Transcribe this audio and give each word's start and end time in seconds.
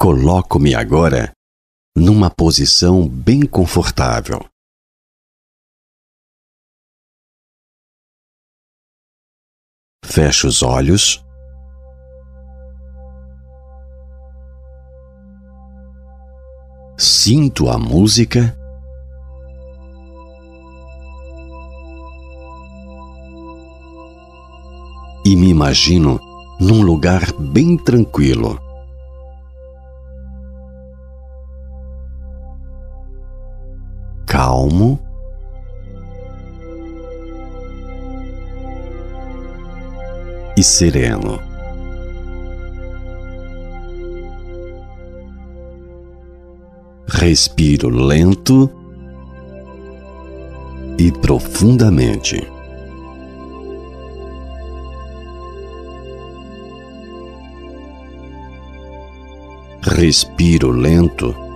Coloco-me 0.00 0.76
agora 0.76 1.32
numa 1.96 2.30
posição 2.30 3.08
bem 3.08 3.44
confortável. 3.44 4.48
Fecho 10.04 10.46
os 10.46 10.62
olhos. 10.62 11.20
Sinto 16.96 17.68
a 17.68 17.76
música. 17.76 18.56
E 25.26 25.34
me 25.34 25.48
imagino 25.48 26.20
num 26.60 26.82
lugar 26.82 27.32
bem 27.32 27.76
tranquilo. 27.76 28.67
Calmo. 34.68 35.00
E 40.56 40.62
sereno. 40.62 41.40
Respiro 47.06 47.88
lento 47.88 48.70
e 50.98 51.10
profundamente. 51.12 52.46
Respiro 59.82 60.70
lento 60.70 61.47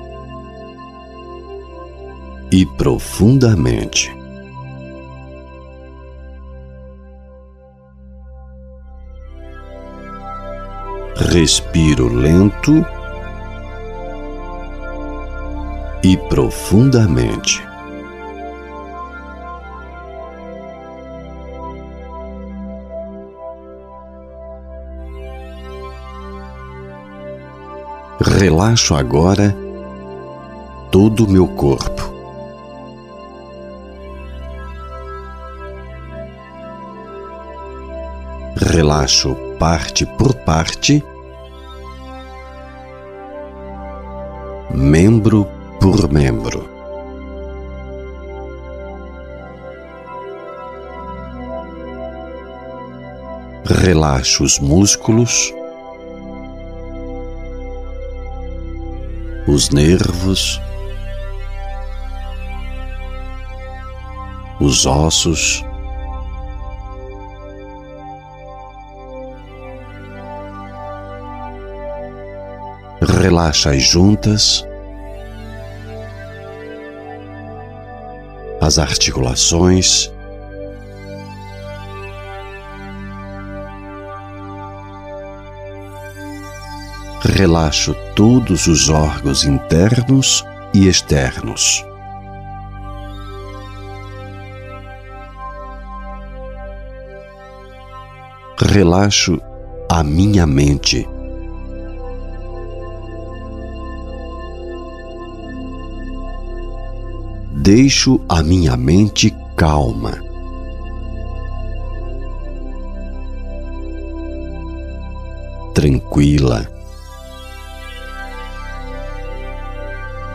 e 2.52 2.66
profundamente. 2.66 4.14
Respiro 11.16 12.12
lento 12.12 12.84
e 16.04 16.16
profundamente. 16.28 17.62
Relaxo 28.20 28.94
agora 28.94 29.56
todo 30.90 31.24
o 31.24 31.30
meu 31.30 31.48
corpo. 31.48 32.21
Relaxo 38.82 39.36
parte 39.60 40.04
por 40.04 40.34
parte, 40.34 41.04
membro 44.74 45.46
por 45.80 46.12
membro. 46.12 46.68
Relaxo 53.64 54.42
os 54.42 54.58
músculos, 54.58 55.54
os 59.46 59.70
nervos, 59.70 60.60
os 64.58 64.86
ossos, 64.86 65.64
relaxa 73.32 73.70
as 73.70 73.82
juntas, 73.82 74.62
as 78.60 78.78
articulações, 78.78 80.12
relaxo 87.24 87.96
todos 88.14 88.66
os 88.66 88.90
órgãos 88.90 89.44
internos 89.44 90.44
e 90.74 90.86
externos. 90.86 91.82
Relaxo 98.58 99.40
a 99.90 100.04
minha 100.04 100.46
mente. 100.46 101.08
Deixo 107.62 108.20
a 108.28 108.42
minha 108.42 108.76
mente 108.76 109.32
calma. 109.56 110.18
Tranquila. 115.72 116.68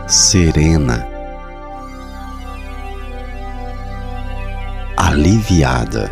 serena, 0.08 1.06
aliviada, 4.96 6.10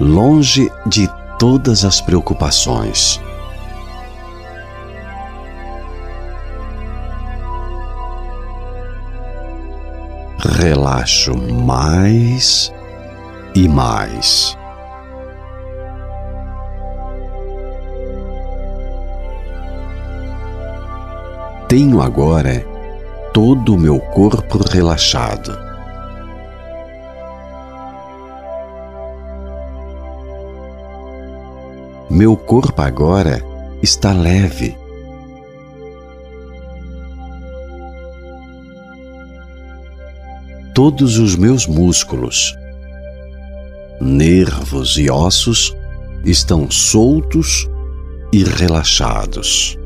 longe 0.00 0.68
de 0.84 1.08
todas 1.38 1.84
as 1.84 2.00
preocupações. 2.00 3.20
Relaxo 10.44 11.34
mais 11.34 12.70
e 13.54 13.66
mais. 13.66 14.56
Tenho 21.66 22.02
agora 22.02 22.62
todo 23.32 23.74
o 23.74 23.78
meu 23.78 23.98
corpo 23.98 24.58
relaxado. 24.70 25.58
Meu 32.10 32.36
corpo 32.36 32.82
agora 32.82 33.42
está 33.82 34.12
leve. 34.12 34.83
Todos 40.86 41.16
os 41.16 41.34
meus 41.34 41.66
músculos, 41.66 42.54
nervos 43.98 44.98
e 44.98 45.10
ossos 45.10 45.74
estão 46.26 46.70
soltos 46.70 47.66
e 48.30 48.44
relaxados. 48.44 49.78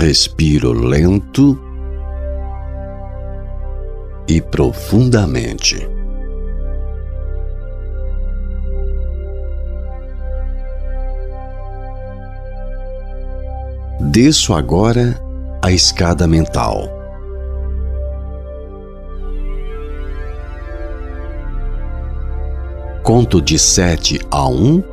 Respiro 0.00 0.72
lento 0.72 1.60
e 4.26 4.40
profundamente. 4.40 5.86
Desço 14.14 14.54
agora 14.54 15.20
a 15.60 15.72
escada 15.72 16.24
mental. 16.28 16.88
Conto 23.02 23.42
de 23.42 23.58
sete 23.58 24.20
a 24.30 24.48
um 24.48 24.84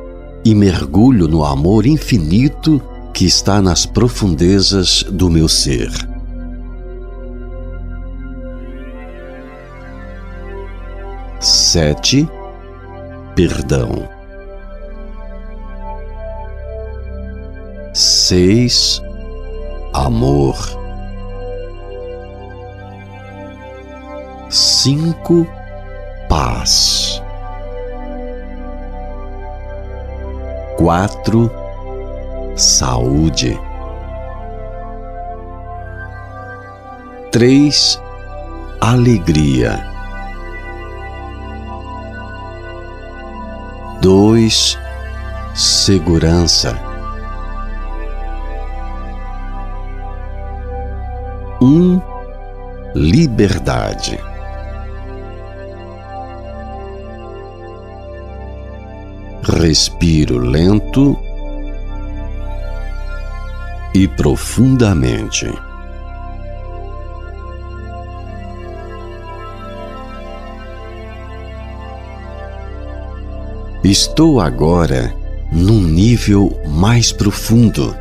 e 0.44 0.52
mergulho 0.56 1.28
no 1.28 1.44
amor 1.44 1.86
infinito 1.86 2.82
que 3.14 3.24
está 3.24 3.62
nas 3.62 3.86
profundezas 3.86 5.04
do 5.04 5.30
meu 5.30 5.48
ser. 5.48 5.88
Sete, 11.38 12.28
perdão. 13.36 14.08
Seis, 17.94 19.00
amor. 19.92 20.56
Cinco, 24.48 25.46
paz. 26.28 27.22
Quatro, 30.76 31.50
saúde. 32.56 33.58
Três, 37.30 38.00
alegria. 38.80 39.82
Dois, 44.00 44.76
segurança. 45.54 46.91
Liberdade. 53.02 54.18
Respiro 59.42 60.38
lento 60.38 61.18
e 63.92 64.06
profundamente. 64.06 65.50
Estou 73.82 74.40
agora 74.40 75.12
num 75.50 75.82
nível 75.82 76.56
mais 76.68 77.10
profundo, 77.10 77.94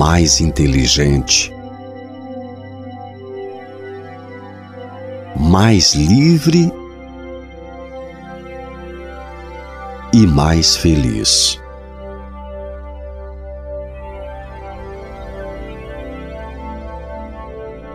mais 0.00 0.40
inteligente, 0.40 1.52
mais 5.36 5.92
livre 5.92 6.72
e 10.14 10.26
mais 10.26 10.74
feliz. 10.74 11.60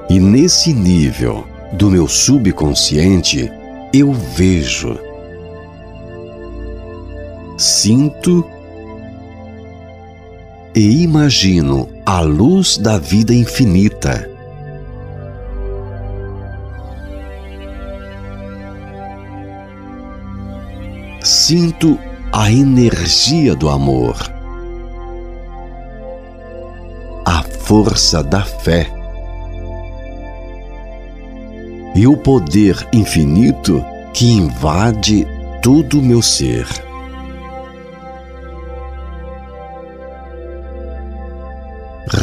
E 0.07 0.19
nesse 0.19 0.74
nível 0.74 1.44
do 1.74 1.90
meu 1.90 2.07
subconsciente, 2.07 3.52
eu 3.92 4.13
vejo, 4.13 4.96
sinto 7.57 8.46
e 10.75 11.04
imagino 11.04 11.88
a 12.06 12.19
luz 12.19 12.77
da 12.77 12.98
vida 12.98 13.33
infinita. 13.33 14.30
Sinto 21.24 21.98
a 22.33 22.51
energia 22.51 23.56
do 23.56 23.69
amor, 23.69 24.18
a 27.25 27.42
força 27.42 28.21
da 28.21 28.42
fé 28.42 28.92
e 31.95 32.06
o 32.06 32.18
poder 32.18 32.75
infinito 32.92 33.83
que 34.13 34.30
invade 34.30 35.25
todo 35.62 36.00
o 36.00 36.01
meu 36.01 36.21
ser. 36.21 36.84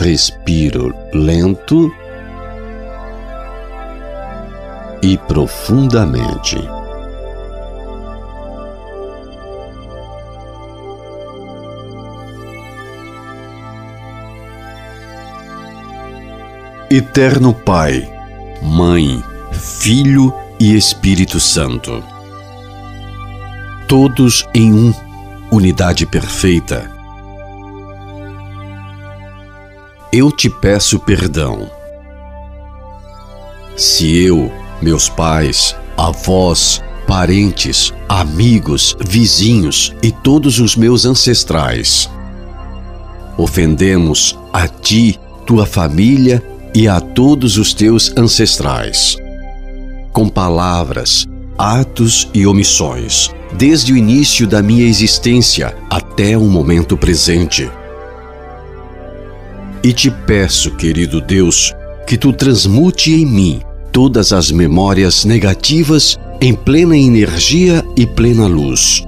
Respiro 0.02 0.92
lento 1.14 1.88
e 5.00 5.16
profundamente. 5.16 6.56
Eterno 16.90 17.54
Pai, 17.54 18.02
Mãe, 18.60 19.22
Filho 19.52 20.34
e 20.58 20.76
Espírito 20.76 21.38
Santo. 21.38 22.02
Todos 23.86 24.48
em 24.52 24.72
um, 24.72 24.92
unidade 25.52 26.04
perfeita. 26.06 27.01
Eu 30.12 30.30
te 30.30 30.50
peço 30.50 30.98
perdão. 30.98 31.70
Se 33.76 34.14
eu, 34.24 34.52
meus 34.82 35.08
pais, 35.08 35.74
avós, 35.96 36.82
parentes, 37.06 37.92
amigos, 38.08 38.94
vizinhos 39.00 39.94
e 40.02 40.12
todos 40.12 40.60
os 40.60 40.76
meus 40.76 41.04
ancestrais 41.06 42.10
ofendemos 43.38 44.38
a 44.52 44.68
ti, 44.68 45.18
tua 45.46 45.64
família 45.64 46.42
e 46.74 46.86
a 46.86 47.00
todos 47.00 47.56
os 47.56 47.72
teus 47.72 48.12
ancestrais 48.14 49.16
com 50.12 50.28
palavras, 50.28 51.26
atos 51.56 52.28
e 52.34 52.46
omissões, 52.46 53.30
desde 53.54 53.92
o 53.92 53.96
início 53.96 54.46
da 54.46 54.62
minha 54.62 54.84
existência 54.84 55.74
até 55.88 56.36
o 56.36 56.44
momento 56.44 56.96
presente. 56.96 57.70
E 59.84 59.92
te 59.92 60.10
peço, 60.10 60.70
querido 60.72 61.20
Deus, 61.20 61.74
que 62.06 62.16
tu 62.16 62.32
transmute 62.32 63.12
em 63.12 63.26
mim 63.26 63.60
todas 63.90 64.32
as 64.32 64.50
memórias 64.50 65.24
negativas 65.24 66.18
em 66.40 66.54
plena 66.54 66.96
energia 66.96 67.84
e 67.96 68.06
plena 68.06 68.46
luz. 68.46 69.04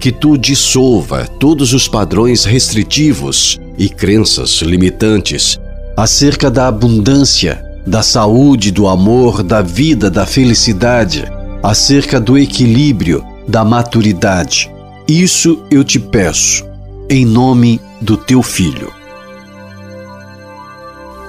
Que 0.00 0.10
tu 0.10 0.36
dissolva 0.38 1.26
todos 1.38 1.72
os 1.74 1.86
padrões 1.86 2.44
restritivos 2.44 3.60
e 3.76 3.88
crenças 3.88 4.60
limitantes 4.62 5.60
acerca 5.96 6.50
da 6.50 6.68
abundância 6.68 7.70
da 7.86 8.02
saúde, 8.02 8.70
do 8.70 8.86
amor, 8.86 9.42
da 9.42 9.62
vida, 9.62 10.10
da 10.10 10.26
felicidade, 10.26 11.24
acerca 11.62 12.20
do 12.20 12.38
equilíbrio, 12.38 13.24
da 13.48 13.64
maturidade. 13.64 14.70
Isso 15.08 15.62
eu 15.70 15.82
te 15.82 15.98
peço, 15.98 16.64
em 17.08 17.24
nome 17.24 17.80
do 18.00 18.16
teu 18.16 18.42
filho. 18.42 18.99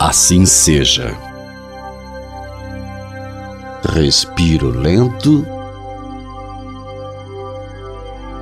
Assim 0.03 0.48
seja. 0.48 1.15
Respiro 3.94 4.71
lento 4.71 5.45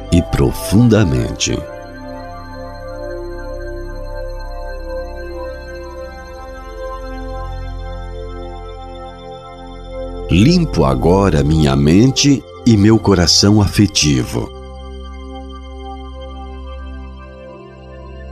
e 0.09 0.21
profundamente. 0.21 1.59
Limpo 10.31 10.85
agora 10.85 11.43
minha 11.43 11.75
mente 11.75 12.41
e 12.65 12.77
meu 12.77 12.97
coração 12.97 13.61
afetivo. 13.61 14.49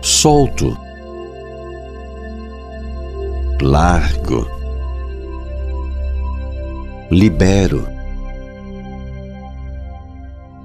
Solto. 0.01 0.86
Largo. 3.61 4.47
Libero. 7.09 7.87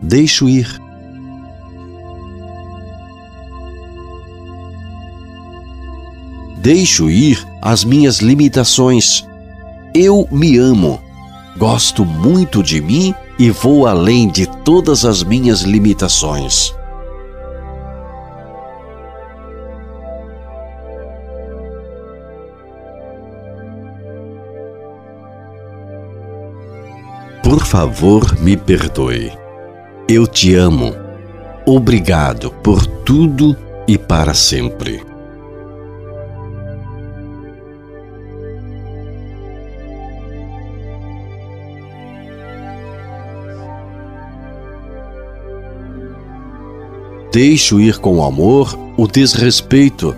Deixo 0.03 0.49
ir. 0.49 0.69
Deixo 6.59 7.09
ir 7.09 7.47
as 7.61 7.85
minhas 7.85 8.19
limitações. 8.19 9.27
Eu 9.95 10.29
me 10.31 10.59
amo. 10.59 11.01
Gosto 11.57 12.05
muito 12.05 12.63
de 12.63 12.81
mim 12.81 13.15
e 13.39 13.51
vou 13.51 13.87
além 13.87 14.29
de 14.29 14.47
todas 14.65 15.05
as 15.05 15.23
minhas 15.23 15.63
limitações. 15.63 16.75
Por 27.53 27.67
favor, 27.67 28.41
me 28.41 28.57
perdoe. 28.57 29.31
Eu 30.09 30.27
te 30.27 30.55
amo. 30.55 30.95
Obrigado 31.67 32.51
por 32.51 32.87
tudo 32.87 33.55
e 33.87 33.99
para 33.99 34.33
sempre. 34.33 35.03
Deixo 47.31 47.79
ir 47.79 47.99
com 47.99 48.25
amor 48.25 48.75
o 48.97 49.07
desrespeito, 49.07 50.17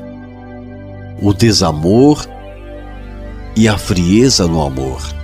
o 1.21 1.35
desamor 1.35 2.25
e 3.57 3.67
a 3.67 3.77
frieza 3.77 4.47
no 4.47 4.65
amor. 4.65 5.24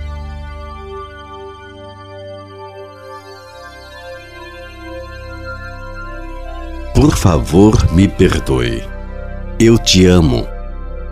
Por 7.01 7.17
favor, 7.17 7.91
me 7.93 8.07
perdoe. 8.07 8.83
Eu 9.59 9.79
te 9.79 10.05
amo. 10.05 10.47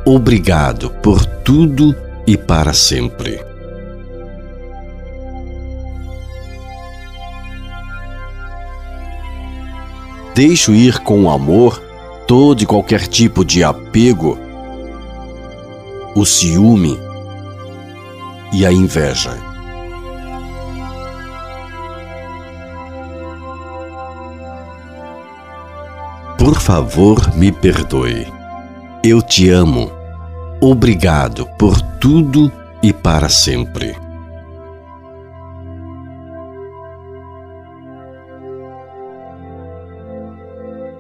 Obrigado 0.06 0.92
por 1.02 1.26
tudo 1.26 1.96
e 2.28 2.38
para 2.38 2.74
sempre. 2.74 3.44
Deixo 10.36 10.74
ir 10.74 11.00
com 11.00 11.28
amor 11.28 11.82
todo 12.28 12.62
e 12.62 12.68
qualquer 12.68 13.08
tipo 13.08 13.44
de 13.44 13.64
apego, 13.64 14.38
o 16.16 16.24
ciúme 16.24 17.00
e 18.54 18.64
a 18.64 18.72
inveja. 18.72 19.36
Por 26.50 26.60
favor, 26.60 27.36
me 27.36 27.52
perdoe. 27.52 28.26
Eu 29.04 29.22
te 29.22 29.52
amo. 29.52 29.92
Obrigado 30.60 31.48
por 31.60 31.80
tudo 32.00 32.52
e 32.82 32.92
para 32.92 33.30
sempre. 33.30 33.96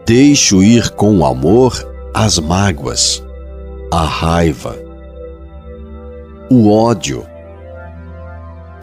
Deixo 0.05 0.61
ir 0.61 0.91
com 0.91 1.25
amor 1.25 1.73
as 2.13 2.37
mágoas, 2.37 3.23
a 3.91 4.05
raiva, 4.05 4.77
o 6.51 6.71
ódio, 6.71 7.25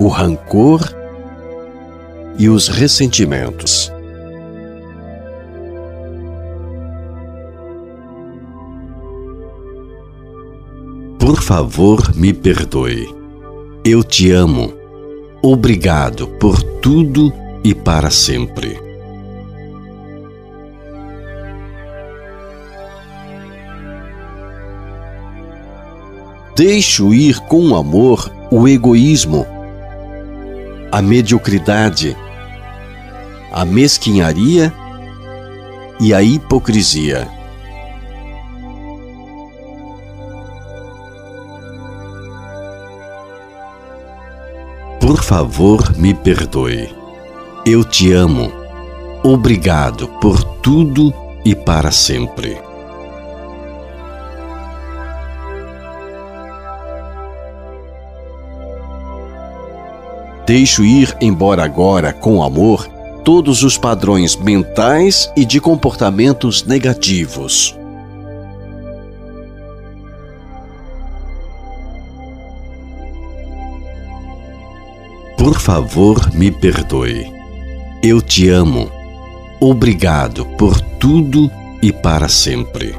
o 0.00 0.08
rancor 0.08 0.80
e 2.36 2.48
os 2.48 2.66
ressentimentos. 2.66 3.95
Favor, 11.46 12.12
me 12.16 12.32
perdoe. 12.32 13.08
Eu 13.84 14.02
te 14.02 14.32
amo. 14.32 14.74
Obrigado 15.40 16.26
por 16.40 16.60
tudo 16.60 17.32
e 17.62 17.72
para 17.72 18.10
sempre. 18.10 18.76
Deixo 26.56 27.14
ir 27.14 27.38
com 27.42 27.76
amor 27.76 28.28
o 28.50 28.66
egoísmo, 28.66 29.46
a 30.90 31.00
mediocridade, 31.00 32.16
a 33.52 33.64
mesquinharia 33.64 34.74
e 36.00 36.12
a 36.12 36.20
hipocrisia. 36.24 37.35
Favor, 45.26 45.92
me 45.98 46.14
perdoe. 46.14 46.88
Eu 47.66 47.82
te 47.82 48.12
amo. 48.12 48.52
Obrigado 49.24 50.06
por 50.20 50.44
tudo 50.62 51.12
e 51.44 51.52
para 51.52 51.90
sempre. 51.90 52.56
Deixo 60.46 60.84
ir 60.84 61.16
embora 61.20 61.64
agora 61.64 62.12
com 62.12 62.40
amor 62.40 62.86
todos 63.24 63.64
os 63.64 63.76
padrões 63.76 64.36
mentais 64.36 65.28
e 65.36 65.44
de 65.44 65.60
comportamentos 65.60 66.62
negativos. 66.64 67.76
Por 75.46 75.60
favor, 75.60 76.34
me 76.34 76.50
perdoe. 76.50 77.32
Eu 78.02 78.20
te 78.20 78.48
amo. 78.48 78.90
Obrigado 79.60 80.44
por 80.44 80.80
tudo 80.80 81.48
e 81.80 81.92
para 81.92 82.28
sempre. 82.28 82.96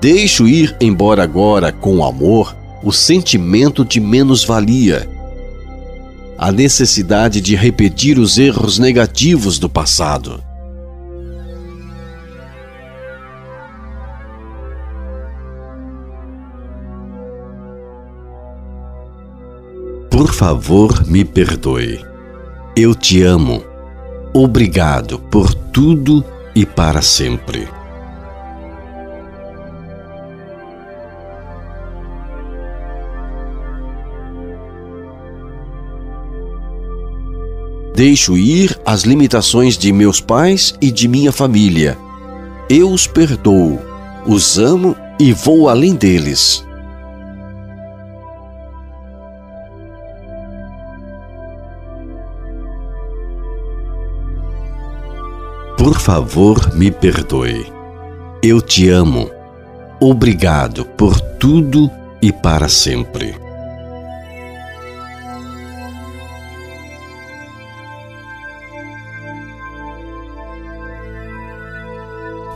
Deixo 0.00 0.46
ir 0.46 0.76
embora 0.80 1.24
agora 1.24 1.72
com 1.72 2.04
amor 2.04 2.56
o 2.84 2.92
sentimento 2.92 3.84
de 3.84 3.98
menos-valia, 3.98 5.08
a 6.38 6.52
necessidade 6.52 7.40
de 7.40 7.56
repetir 7.56 8.16
os 8.16 8.38
erros 8.38 8.78
negativos 8.78 9.58
do 9.58 9.68
passado. 9.68 10.51
Por 20.22 20.32
favor, 20.32 21.04
me 21.04 21.24
perdoe. 21.24 21.98
Eu 22.76 22.94
te 22.94 23.24
amo. 23.24 23.60
Obrigado 24.32 25.18
por 25.18 25.52
tudo 25.52 26.24
e 26.54 26.64
para 26.64 27.02
sempre. 27.02 27.66
Deixo 37.92 38.36
ir 38.36 38.78
as 38.86 39.02
limitações 39.02 39.76
de 39.76 39.92
meus 39.92 40.20
pais 40.20 40.72
e 40.80 40.92
de 40.92 41.08
minha 41.08 41.32
família. 41.32 41.98
Eu 42.70 42.92
os 42.92 43.08
perdoo, 43.08 43.76
os 44.24 44.56
amo 44.56 44.94
e 45.18 45.32
vou 45.32 45.68
além 45.68 45.96
deles. 45.96 46.64
Por 55.82 55.98
favor, 55.98 56.72
me 56.76 56.92
perdoe. 56.92 57.66
Eu 58.40 58.62
te 58.62 58.88
amo. 58.88 59.28
Obrigado 59.98 60.84
por 60.84 61.20
tudo 61.20 61.90
e 62.22 62.30
para 62.32 62.68
sempre. 62.68 63.34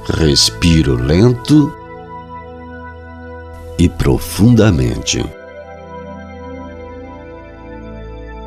Respiro 0.08 0.94
lento 0.94 1.74
e 3.76 3.88
profundamente. 3.88 5.28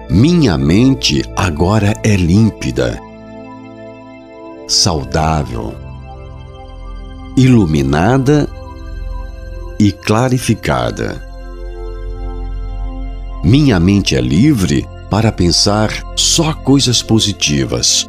Minha 0.09 0.57
mente 0.57 1.21
agora 1.35 1.93
é 2.01 2.15
límpida, 2.15 3.08
saudável, 4.69 5.75
iluminada 7.35 8.47
e 9.77 9.91
clarificada. 9.91 11.21
Minha 13.43 13.79
mente 13.79 14.15
é 14.15 14.21
livre 14.21 14.87
para 15.09 15.31
pensar 15.31 15.91
só 16.15 16.53
coisas 16.53 17.01
positivas 17.01 18.07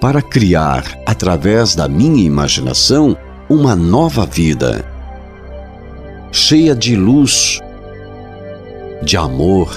para 0.00 0.22
criar, 0.22 0.82
através 1.04 1.74
da 1.74 1.86
minha 1.86 2.24
imaginação, 2.24 3.14
uma 3.50 3.76
nova 3.76 4.24
vida, 4.24 4.82
cheia 6.32 6.74
de 6.74 6.96
luz, 6.96 7.60
de 9.02 9.18
amor, 9.18 9.70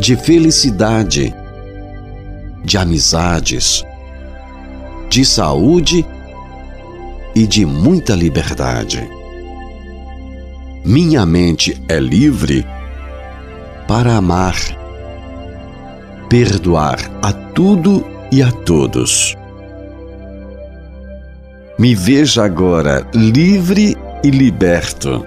de 0.00 0.16
felicidade, 0.16 1.32
de 2.64 2.78
amizades, 2.78 3.84
de 5.08 5.24
saúde 5.24 6.06
e 7.34 7.46
de 7.46 7.66
muita 7.66 8.14
liberdade. 8.14 9.08
Minha 10.84 11.24
mente 11.24 11.80
é 11.88 11.98
livre 11.98 12.66
para 13.86 14.16
amar, 14.16 14.56
perdoar 16.28 16.98
a 17.22 17.32
tudo 17.32 18.04
e 18.30 18.42
a 18.42 18.50
todos. 18.50 19.36
Me 21.78 21.94
veja 21.94 22.44
agora 22.44 23.06
livre 23.14 23.96
e 24.24 24.30
liberto, 24.30 25.24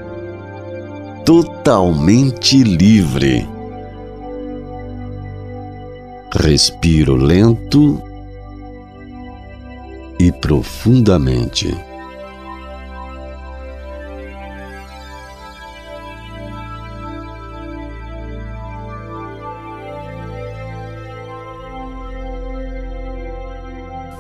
totalmente 1.25 2.63
livre. 2.63 3.54
Respiro 6.37 7.15
lento 7.15 8.01
e 10.19 10.31
profundamente. 10.33 11.73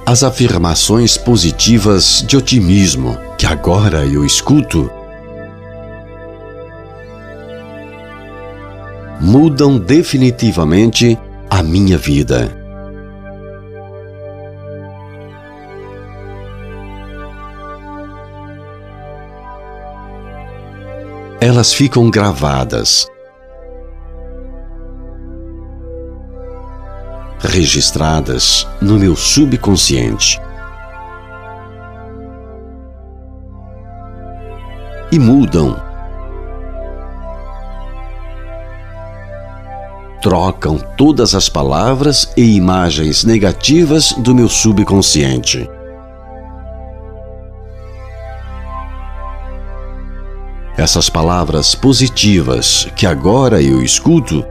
As 0.05 0.23
afirmações 0.23 1.17
positivas 1.17 2.23
de 2.25 2.37
otimismo 2.37 3.17
que 3.37 3.45
agora 3.45 4.05
eu 4.05 4.25
escuto 4.25 4.89
mudam 9.19 9.77
definitivamente 9.77 11.19
a 11.49 11.61
minha 11.61 11.97
vida. 11.97 12.51
Elas 21.39 21.73
ficam 21.73 22.09
gravadas, 22.09 23.07
registradas 27.39 28.67
no 28.81 28.97
meu 28.97 29.15
subconsciente. 29.15 30.41
E 35.11 35.19
mudam 35.19 35.84
trocam 40.25 40.79
todas 40.97 41.35
as 41.35 41.47
palavras 41.47 42.33
e 42.35 42.55
imagens 42.55 43.23
negativas 43.23 44.11
do 44.13 44.33
meu 44.33 44.49
subconsciente. 44.49 45.69
Essas 50.75 51.11
palavras 51.11 51.75
positivas 51.75 52.87
que 52.95 53.05
agora 53.05 53.61
eu 53.61 53.83
escuto 53.83 54.43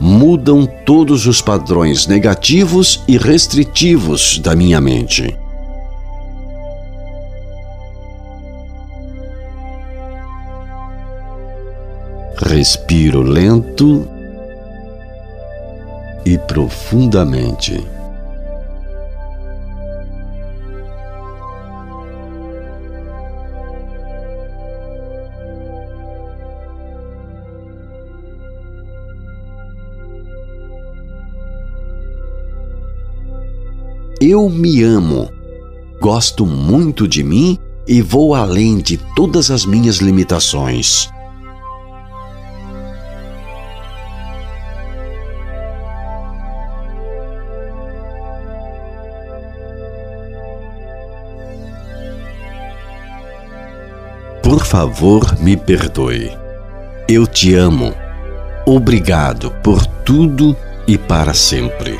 mudam 0.00 0.64
todos 0.86 1.26
os 1.26 1.42
padrões 1.42 2.06
negativos 2.06 3.02
e 3.08 3.18
restritivos 3.18 4.38
da 4.38 4.54
minha 4.54 4.80
mente. 4.80 5.36
Respiro 12.40 13.20
lento 13.20 14.08
e 16.24 16.38
profundamente. 16.38 17.84
Eu 34.20 34.48
me 34.48 34.82
amo, 34.84 35.28
gosto 36.00 36.46
muito 36.46 37.08
de 37.08 37.24
mim 37.24 37.58
e 37.84 38.00
vou 38.00 38.32
além 38.32 38.78
de 38.78 38.96
todas 39.16 39.50
as 39.50 39.66
minhas 39.66 39.96
limitações. 39.96 41.10
Favor, 54.78 55.36
me 55.40 55.56
perdoe. 55.56 56.30
Eu 57.08 57.26
te 57.26 57.52
amo. 57.52 57.92
Obrigado 58.64 59.50
por 59.60 59.84
tudo 59.84 60.56
e 60.86 60.96
para 60.96 61.34
sempre. 61.34 61.98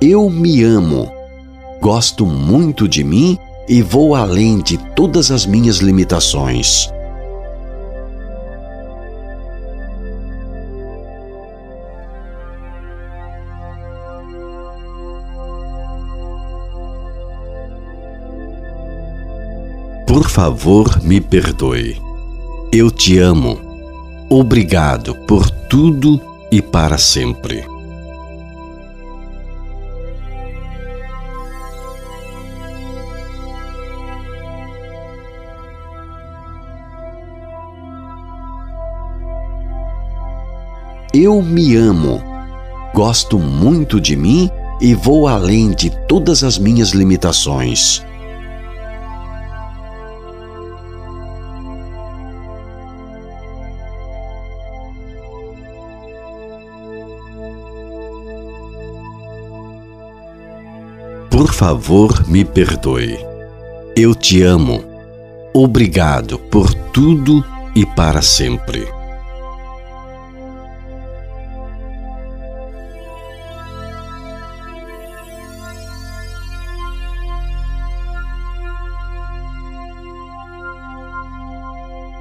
Eu 0.00 0.28
me 0.28 0.64
amo. 0.64 1.08
Gosto 1.80 2.26
muito 2.26 2.88
de 2.88 3.04
mim 3.04 3.38
e 3.68 3.80
vou 3.80 4.16
além 4.16 4.58
de 4.58 4.76
todas 4.96 5.30
as 5.30 5.46
minhas 5.46 5.76
limitações. 5.76 6.90
Favor, 20.36 21.02
me 21.02 21.18
perdoe. 21.18 21.98
Eu 22.70 22.90
te 22.90 23.18
amo. 23.18 23.58
Obrigado 24.28 25.14
por 25.26 25.48
tudo 25.50 26.20
e 26.52 26.60
para 26.60 26.98
sempre. 26.98 27.64
Eu 41.14 41.40
me 41.40 41.76
amo. 41.76 42.22
Gosto 42.92 43.38
muito 43.38 43.98
de 43.98 44.14
mim 44.14 44.50
e 44.82 44.94
vou 44.94 45.26
além 45.26 45.70
de 45.70 45.88
todas 46.06 46.44
as 46.44 46.58
minhas 46.58 46.90
limitações. 46.90 48.04
Por 61.36 61.52
favor, 61.52 62.26
me 62.26 62.46
perdoe. 62.46 63.18
Eu 63.94 64.14
te 64.14 64.40
amo. 64.40 64.82
Obrigado 65.52 66.38
por 66.38 66.72
tudo 66.72 67.44
e 67.74 67.84
para 67.84 68.22
sempre. 68.22 68.88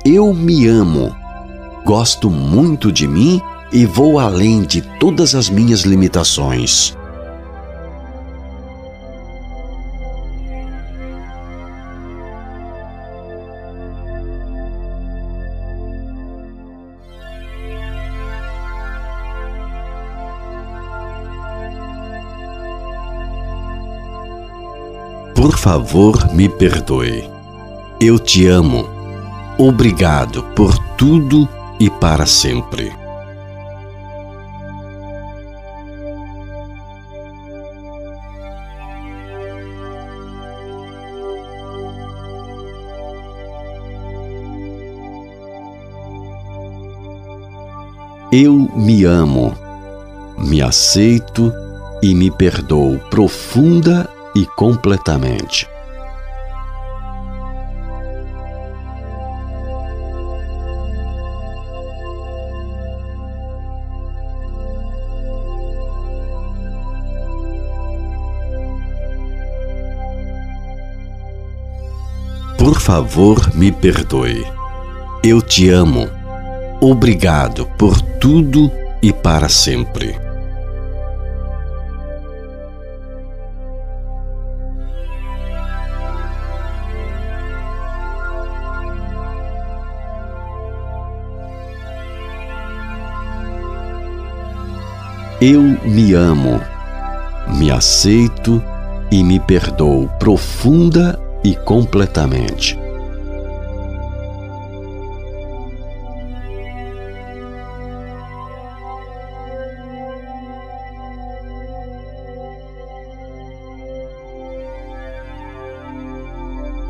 Eu 0.04 0.34
me 0.34 0.68
amo. 0.68 1.16
Gosto 1.86 2.30
muito 2.30 2.92
de 2.92 3.08
mim 3.08 3.40
e 3.72 3.86
vou 3.86 4.20
além 4.20 4.64
de 4.64 4.82
todas 5.00 5.34
as 5.36 5.50
minhas 5.50 5.84
limitações. 5.84 6.94
Por 25.46 25.60
favor, 25.60 26.34
me 26.34 26.50
perdoe. 26.50 27.30
Eu 28.02 28.18
te 28.18 28.48
amo. 28.48 28.90
Obrigado 29.60 30.42
por 30.56 30.76
tudo 30.98 31.48
e 31.80 31.88
para 31.88 32.26
sempre. 32.26 32.92
Eu 48.32 48.68
me 48.76 49.04
amo, 49.04 49.54
me 50.40 50.64
aceito 50.64 51.54
e 52.02 52.16
me 52.16 52.32
perdoo 52.32 52.98
profunda 53.12 54.10
e 54.36 54.46
completamente. 54.46 55.68
Por 72.58 72.80
favor, 72.80 73.56
me 73.56 73.72
perdoe. 73.72 74.46
Eu 75.24 75.42
te 75.42 75.70
amo. 75.70 76.10
Obrigado 76.82 77.66
por 77.78 78.02
tudo 78.02 78.72
e 79.02 79.14
para 79.14 79.48
sempre. 79.48 80.25
Eu 95.48 95.62
me 95.62 96.12
amo, 96.14 96.60
me 97.60 97.70
aceito 97.70 98.64
e 99.12 99.24
me 99.24 99.40
perdoo 99.40 100.10
profunda 100.18 101.20
e 101.44 101.56
completamente. 101.56 102.76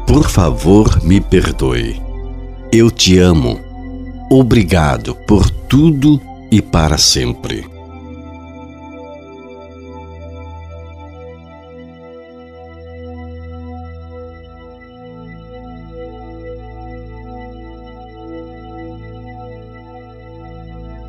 Por 0.07 0.29
favor, 0.29 1.03
me 1.03 1.19
perdoe. 1.19 2.01
Eu 2.71 2.89
te 2.89 3.19
amo. 3.19 3.59
Obrigado 4.31 5.13
por 5.13 5.49
tudo 5.49 6.21
e 6.49 6.61
para 6.61 6.97
sempre. 6.97 7.74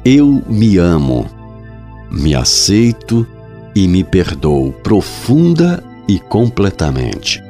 Eu 0.09 0.40
me 0.47 0.79
amo, 0.79 1.29
me 2.12 2.33
aceito 2.33 3.27
e 3.75 3.88
me 3.88 4.05
perdoo 4.05 4.73
profunda 4.73 5.83
e 6.07 6.21
completamente. 6.21 7.42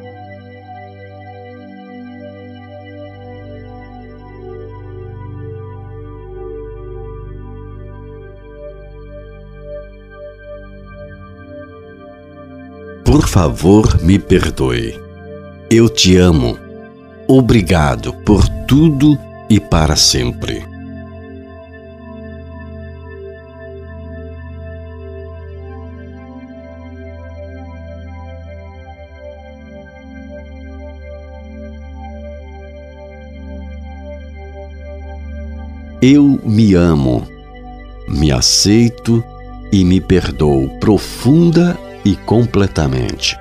Por 13.05 13.29
favor, 13.29 14.03
me 14.03 14.19
perdoe. 14.19 14.99
Eu 15.69 15.91
te 15.91 16.17
amo. 16.17 16.57
Obrigado 17.29 18.15
por 18.25 18.49
tudo 18.67 19.19
e 19.51 19.61
para 19.61 19.95
sempre. 19.95 20.76
Eu 36.09 36.39
me 36.45 36.73
amo, 36.75 37.27
me 38.07 38.31
aceito 38.31 39.25
e 39.73 39.85
me 39.85 40.01
perdoo 40.01 40.69
profunda 40.79 41.77
e 42.05 42.15
completamente. 42.15 43.37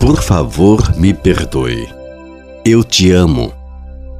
Por 0.00 0.22
favor, 0.22 0.96
me 0.96 1.12
perdoe. 1.12 1.86
Eu 2.64 2.82
te 2.82 3.10
amo. 3.10 3.52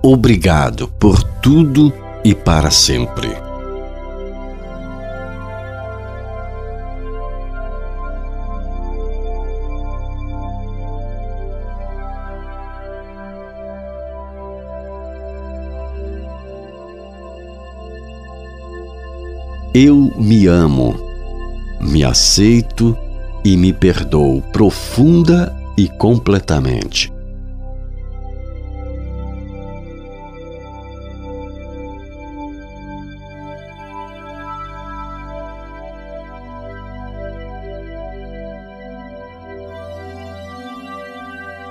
Obrigado 0.03 0.89
por 0.89 1.23
tudo 1.41 1.91
e 2.23 2.35
para 2.35 2.71
sempre. 2.71 3.48
Eu 19.81 20.13
me 20.17 20.49
amo, 20.49 20.93
me 21.81 22.03
aceito 22.03 22.99
e 23.45 23.57
me 23.57 23.73
perdoo 23.73 24.43
profunda 24.43 25.55
e 25.77 25.87
completamente. 25.89 27.13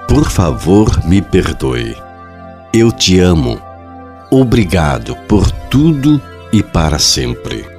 Por 0.07 0.31
favor, 0.31 1.05
me 1.05 1.21
perdoe. 1.21 1.93
Eu 2.73 2.89
te 2.89 3.19
amo. 3.19 3.59
Obrigado 4.31 5.13
por 5.27 5.51
tudo 5.51 6.21
e 6.53 6.63
para 6.63 6.99
sempre. 6.99 7.76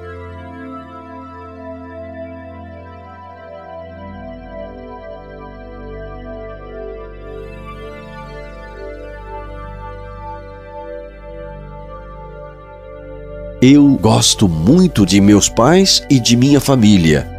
Gosto 14.09 14.49
muito 14.49 15.05
de 15.05 15.21
meus 15.21 15.47
pais 15.47 16.03
e 16.09 16.19
de 16.19 16.35
minha 16.35 16.59
família. 16.59 17.29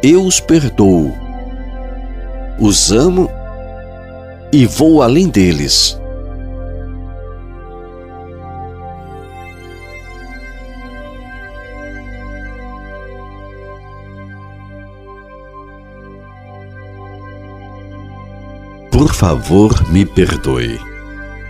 Eu 0.00 0.24
os 0.24 0.38
perdoo. 0.38 1.12
Os 2.56 2.92
amo 2.92 3.28
e 4.52 4.64
vou 4.64 5.02
além 5.02 5.28
deles. 5.28 6.00
Por 18.92 19.12
favor, 19.12 19.90
me 19.90 20.06
perdoe. 20.06 20.78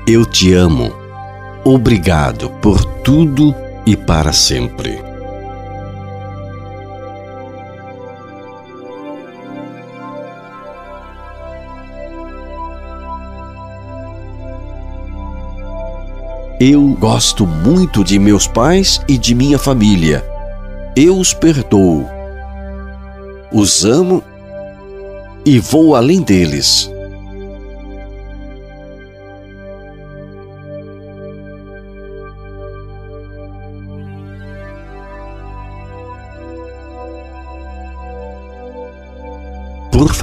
Eu 0.07 0.25
te 0.25 0.55
amo. 0.55 0.91
Obrigado 1.67 2.49
por 2.63 2.83
tudo 3.03 3.55
e 3.87 3.97
para 3.97 4.33
sempre. 4.33 5.15
Eu 16.61 16.97
gosto 16.99 17.47
muito 17.47 18.05
de 18.05 18.19
meus 18.19 18.47
pais 18.47 19.01
e 19.09 19.19
de 19.19 19.35
minha 19.35 19.59
família. 19.59 20.25
Eu 20.97 21.19
os 21.19 21.35
perdoo. 21.35 22.09
Os 23.53 23.85
amo 23.85 24.23
e 25.45 25.59
vou 25.59 25.95
além 25.95 26.23
deles. 26.23 26.94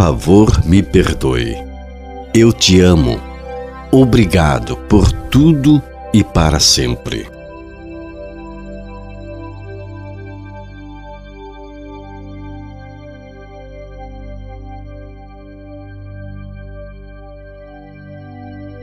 Favor, 0.04 0.66
me 0.66 0.82
perdoe. 0.82 1.56
Eu 2.34 2.52
te 2.52 2.82
amo. 2.82 3.22
Obrigado 3.92 4.76
por 4.76 5.12
tudo 5.12 5.80
e 6.12 6.24
para 6.24 6.60
sempre. 6.60 7.28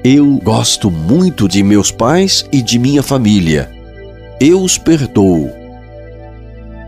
Eu 0.04 0.38
gosto 0.44 0.88
muito 0.88 1.48
de 1.48 1.64
meus 1.64 1.90
pais 1.90 2.46
e 2.52 2.62
de 2.62 2.78
minha 2.78 3.02
família. 3.02 3.68
Eu 4.38 4.62
os 4.62 4.78
perdoo. 4.78 5.50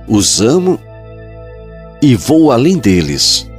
Os 0.06 0.40
amo 0.40 0.78
e 2.00 2.14
vou 2.14 2.52
além 2.52 2.78
deles. 2.78 3.49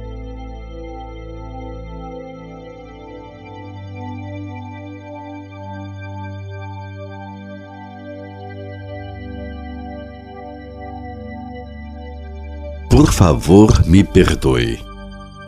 Favor, 13.24 13.86
me 13.86 14.02
perdoe. 14.02 14.80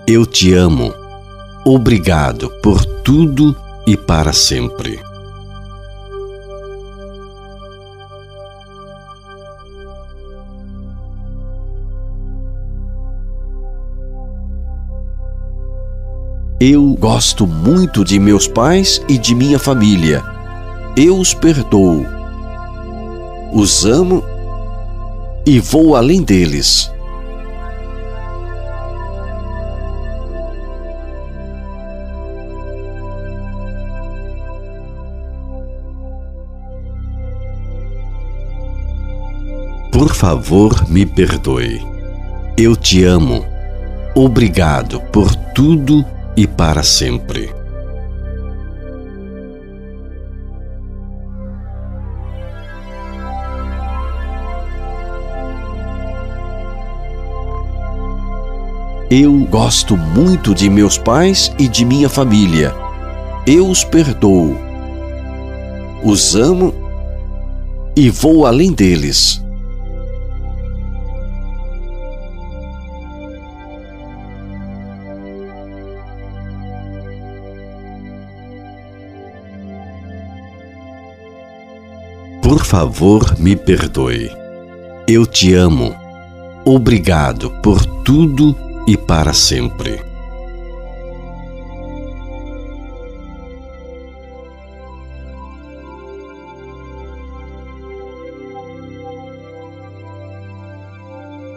Eu 0.07 0.25
te 0.25 0.55
amo. 0.55 0.95
Obrigado 1.65 2.49
por 2.63 2.85
tudo 2.85 3.57
e 3.85 3.97
para 3.97 4.33
sempre. 4.33 5.01
Eu 16.61 16.95
gosto 16.95 17.45
muito 17.45 18.05
de 18.05 18.21
meus 18.21 18.47
pais 18.47 19.03
e 19.09 19.19
de 19.19 19.35
minha 19.35 19.59
família. 19.59 20.23
Eu 20.97 21.19
os 21.19 21.35
perdoo. 21.35 22.07
Os 23.53 23.85
amo 23.85 24.23
e 25.45 25.59
vou 25.59 25.97
além 25.97 26.23
deles. 26.23 26.94
Por 39.95 40.13
favor, 40.13 40.91
me 40.91 41.07
perdoe. 41.07 41.81
Eu 42.57 42.75
te 42.75 43.05
amo. 43.05 43.47
Obrigado 44.13 45.01
por 45.13 45.33
tudo 45.55 46.05
e 46.37 46.49
para 46.49 46.83
sempre. 46.83 47.55
Eu 59.09 59.47
gosto 59.49 59.97
muito 59.97 60.53
de 60.57 60.69
meus 60.69 60.99
pais 60.99 61.53
e 61.57 61.69
de 61.69 61.85
minha 61.85 62.09
família. 62.09 62.75
Eu 63.47 63.69
os 63.69 63.85
perdoo. 63.85 64.59
Os 66.03 66.35
amo 66.35 66.75
e 67.97 68.11
vou 68.11 68.45
além 68.45 68.73
deles. 68.73 69.44
Favor, 82.77 83.39
me 83.39 83.55
perdoe. 83.55 84.29
Eu 85.07 85.25
te 85.27 85.55
amo. 85.55 85.95
Obrigado 86.65 87.49
por 87.63 87.87
tudo 88.03 88.57
e 88.85 88.97
para 88.97 89.33
sempre. 89.33 90.03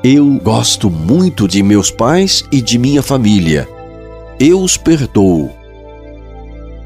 Eu 0.03 0.39
gosto 0.43 0.88
muito 0.88 1.47
de 1.47 1.63
meus 1.63 1.89
pais 1.89 2.43
e 2.51 2.62
de 2.62 2.77
minha 2.77 3.01
família. 3.01 3.67
Eu 4.39 4.62
os 4.62 4.77
perdoo. 4.77 5.49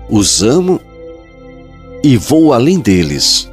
Os 0.10 0.42
amo 0.42 0.80
e 2.02 2.16
vou 2.16 2.54
além 2.54 2.80
deles. 2.80 3.51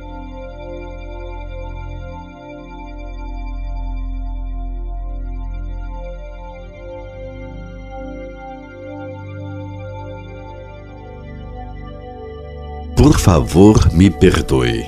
Por 13.08 13.18
favor, 13.18 13.90
me 13.94 14.10
perdoe. 14.10 14.84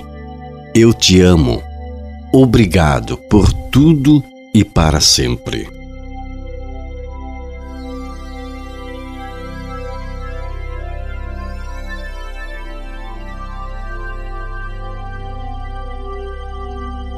Eu 0.75 0.93
te 0.93 1.19
amo. 1.21 1.59
Obrigado 2.31 3.17
por 3.17 3.51
tudo 3.51 4.23
e 4.53 4.63
para 4.63 5.01
sempre. 5.01 5.67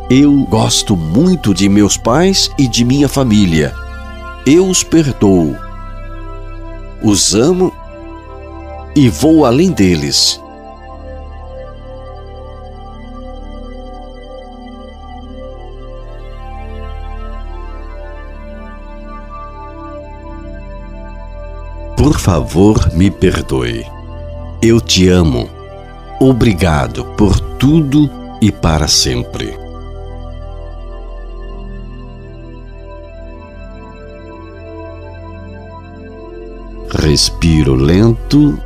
Eu 0.09 0.45
gosto 0.45 0.95
muito 0.95 1.53
de 1.53 1.67
meus 1.67 1.97
pais 1.97 2.49
e 2.57 2.65
de 2.65 2.85
minha 2.85 3.09
família. 3.09 3.75
Eu 4.45 4.69
os 4.69 4.85
perdoo. 4.85 5.53
Os 7.03 7.35
amo 7.35 7.73
e 8.95 9.09
vou 9.09 9.45
além 9.45 9.69
deles. 9.69 10.41
Por 22.03 22.19
favor, 22.19 22.93
me 22.93 23.09
perdoe. 23.09 23.85
Eu 24.61 24.81
te 24.81 25.07
amo. 25.07 25.49
Obrigado 26.19 27.05
por 27.15 27.39
tudo 27.57 28.09
e 28.41 28.51
para 28.51 28.89
sempre. 28.89 29.57
Respiro 36.89 37.73
lento 37.73 38.59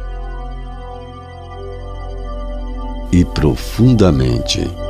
e 3.12 3.24
profundamente. 3.24 4.87